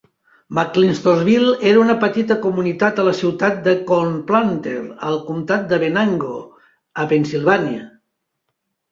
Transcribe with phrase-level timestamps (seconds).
[0.57, 4.73] McClintocksville era una petita comunitat a la ciutat de Cornplanter,
[5.09, 6.39] al comtat de Venango,
[7.03, 7.85] a Pennsilvània.